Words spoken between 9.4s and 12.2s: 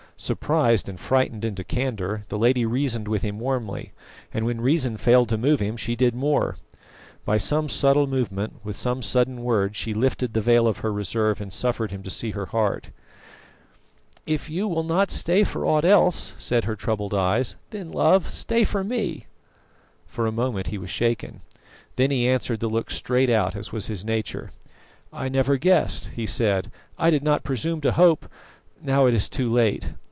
word, she lifted the veil of her reserve and suffered him to